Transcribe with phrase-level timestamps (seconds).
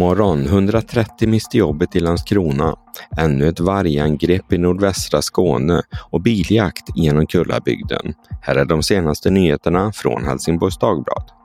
[0.00, 2.76] morgon, 130 miste jobbet i Landskrona.
[3.18, 8.14] Ännu ett vargangrepp i nordvästra Skåne och biljakt genom Kullabygden.
[8.42, 11.39] Här är de senaste nyheterna från Helsingborgs Dagblad.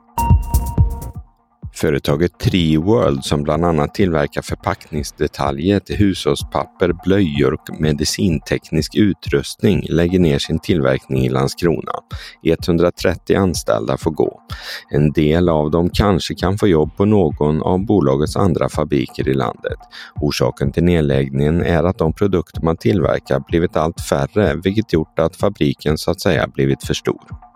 [1.76, 10.38] Företaget Treeworld som bland annat tillverkar förpackningsdetaljer till hushållspapper, blöjor och medicinteknisk utrustning lägger ner
[10.38, 11.92] sin tillverkning i Landskrona.
[12.42, 14.40] 130 anställda får gå.
[14.90, 19.34] En del av dem kanske kan få jobb på någon av bolagets andra fabriker i
[19.34, 19.78] landet.
[20.20, 25.36] Orsaken till nedläggningen är att de produkter man tillverkar blivit allt färre, vilket gjort att
[25.36, 27.46] fabriken så att säga blivit för stor.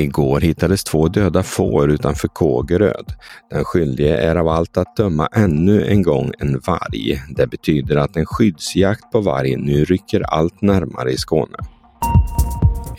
[0.00, 3.12] Igår hittades två döda får utanför Kågeröd.
[3.50, 7.22] Den skyldige är av allt att döma ännu en gång en varg.
[7.36, 11.58] Det betyder att en skyddsjakt på varg nu rycker allt närmare i Skåne.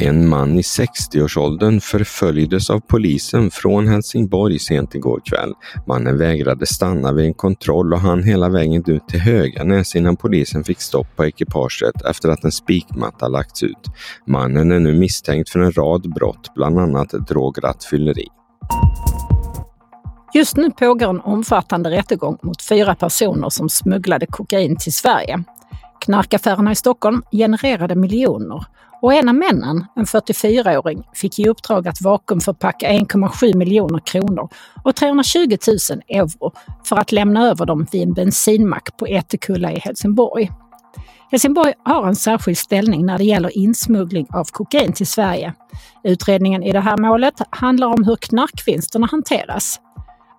[0.01, 5.53] En man i 60-årsåldern förföljdes av polisen från Helsingborg sent igår kväll.
[5.87, 10.63] Mannen vägrade stanna vid en kontroll och han hela vägen ut till Höganäs innan polisen
[10.63, 13.85] fick stopp på ekipaget efter att en spikmatta lagts ut.
[14.27, 18.27] Mannen är nu misstänkt för en rad brott, bland annat drograttfylleri.
[20.33, 25.43] Just nu pågår en omfattande rättegång mot fyra personer som smugglade kokain till Sverige.
[25.99, 28.65] Knarkaffärerna i Stockholm genererade miljoner
[29.01, 34.49] och en av männen, en 44-åring, fick i uppdrag att vakuumförpacka 1,7 miljoner kronor
[34.83, 36.51] och 320 000 euro
[36.83, 40.51] för att lämna över dem vid en bensinmack på Ätekulla i Helsingborg.
[41.31, 45.53] Helsingborg har en särskild ställning när det gäller insmuggling av kokain till Sverige.
[46.03, 49.79] Utredningen i det här målet handlar om hur knarkvinsterna hanteras.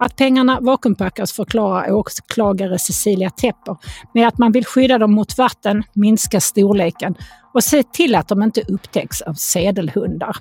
[0.01, 3.77] Att pengarna vakuumpackas förklarar åklagare Cecilia Tepper
[4.15, 7.15] med att man vill skydda dem mot vatten, minska storleken
[7.55, 10.37] och se till att de inte upptäcks av sedelhundar.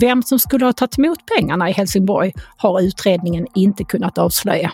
[0.00, 4.72] Vem som skulle ha tagit emot pengarna i Helsingborg har utredningen inte kunnat avslöja.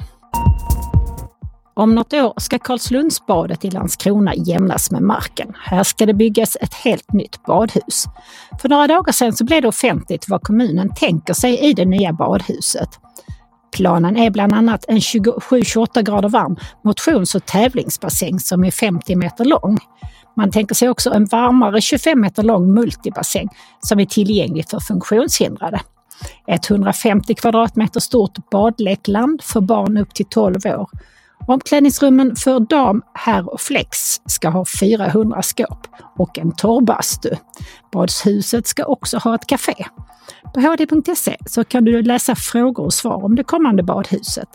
[1.75, 5.53] Om något år ska Karlslundsbadet i Landskrona jämnas med marken.
[5.59, 8.05] Här ska det byggas ett helt nytt badhus.
[8.63, 12.13] För några dagar sedan så blev det offentligt vad kommunen tänker sig i det nya
[12.13, 12.89] badhuset.
[13.73, 19.45] Planen är bland annat en 27-28 grader varm motions och tävlingsbassäng som är 50 meter
[19.45, 19.79] lång.
[20.37, 23.49] Man tänker sig också en varmare 25 meter lång multibassäng
[23.81, 25.81] som är tillgänglig för funktionshindrade.
[26.47, 30.89] Ett 150 kvadratmeter stort badlekland för barn upp till 12 år.
[31.49, 35.87] Omklädningsrummen för dam, herr och flex ska ha 400 skåp
[36.19, 37.31] och en torrbastu.
[37.93, 39.87] Badhuset ska också ha ett café.
[40.55, 44.49] På hd.se så kan du läsa frågor och svar om det kommande badhuset.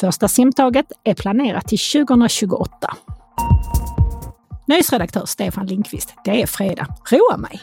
[0.00, 2.96] Första simtaget är planerat till 2028.
[4.66, 6.86] Nöjesredaktör Stefan Lindqvist, det är fredag.
[7.10, 7.60] Roa mig!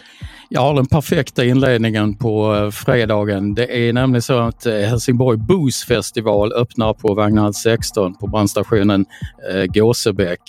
[0.51, 3.53] Jag har den perfekta inledningen på eh, fredagen.
[3.53, 9.05] Det är nämligen så att eh, Helsingborg Booze Festival öppnar på Vagnhall 16 på brandstationen
[9.51, 10.41] eh, Gåsebäck.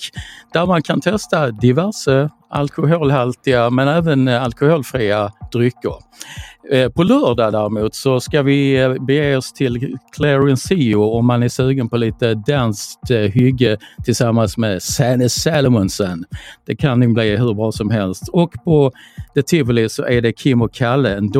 [0.53, 5.95] Där man kan testa diverse alkoholhaltiga men även alkoholfria drycker.
[6.95, 11.97] På lördag däremot så ska vi bege oss till Clarencio om man är sugen på
[11.97, 16.25] lite danskt hygge tillsammans med Sanne Salomonsen.
[16.65, 18.27] Det kan nog bli hur bra som helst.
[18.27, 18.91] Och på
[19.33, 21.31] The Tivoli så är det Kim och Kalle, en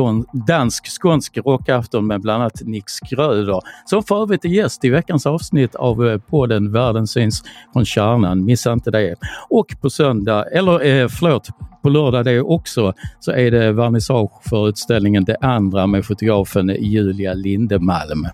[0.46, 5.74] dansk-skånsk rockafton med bland annat Nick Skröder som för övrigt är gäst i veckans avsnitt
[5.74, 7.42] av eh, podden Världen syns
[7.72, 8.44] från kärnan.
[8.44, 9.14] Missa inte det.
[9.48, 11.48] Och på söndag, eller eh, förlåt,
[11.82, 17.34] på lördag det också så är det vernissage för utställningen Det andra med fotografen Julia
[17.34, 18.26] Lindemalm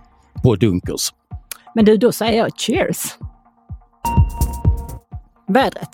[0.42, 1.12] på Dunkers.
[1.74, 3.16] Men du, då säger jag cheers!
[5.48, 5.88] Vädret.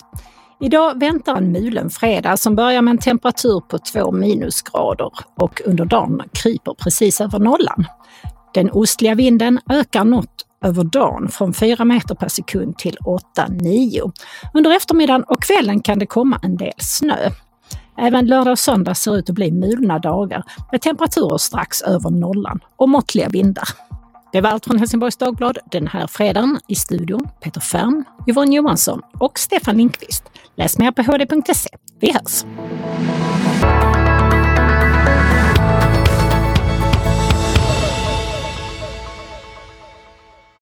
[0.61, 5.85] Idag väntar en mulen fredag som börjar med en temperatur på 2 minusgrader och under
[5.85, 7.87] dagen kryper precis över nollan.
[8.55, 12.97] Den ostliga vinden ökar något över dagen från 4 meter per sekund till
[13.37, 14.13] 8-9.
[14.55, 17.31] Under eftermiddagen och kvällen kan det komma en del snö.
[17.99, 20.43] Även lördag och söndag ser ut att bli mulna dagar
[20.73, 23.69] med temperaturer strax över nollan och måttliga vindar.
[24.35, 26.61] Det var allt från Helsingborgs Dagblad den här fredagen.
[26.69, 30.25] I studion Peter Färm, Yvonne Johansson och Stefan Lindqvist.
[30.57, 31.69] Läs mer på hd.se.
[32.01, 32.45] Vi hörs!